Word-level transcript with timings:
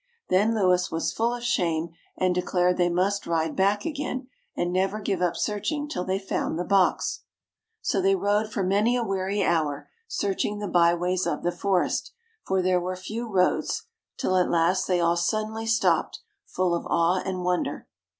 "Then 0.29 0.55
Louis 0.55 0.89
was 0.89 1.13
full 1.13 1.31
of 1.35 1.43
shame, 1.43 1.89
and 2.17 2.33
declared 2.33 2.75
they 2.77 2.89
must 2.89 3.27
ride 3.27 3.55
back 3.55 3.85
again, 3.85 4.29
and 4.57 4.73
never 4.73 4.99
give 4.99 5.21
up 5.21 5.35
searching 5.37 5.87
till 5.87 6.03
they 6.03 6.17
found 6.17 6.57
the 6.57 6.63
box. 6.65 7.19
"So 7.83 8.01
they 8.01 8.15
rode 8.15 8.51
for 8.51 8.63
many 8.63 8.95
a 8.97 9.03
weary 9.03 9.43
hour, 9.43 9.89
searching 10.07 10.57
the 10.57 10.67
by 10.67 10.95
ways 10.95 11.27
of 11.27 11.43
the 11.43 11.51
forest 11.51 12.13
for 12.47 12.63
there 12.63 12.81
were 12.81 12.95
few 12.95 13.27
roads 13.31 13.83
till 14.17 14.37
at 14.37 14.49
last 14.49 14.87
they 14.87 14.99
all 14.99 15.17
suddenly 15.17 15.67
stopped, 15.67 16.21
full 16.47 16.73
of 16.73 16.87
awe 16.87 17.21
and 17.23 17.43
wonder. 17.43 17.87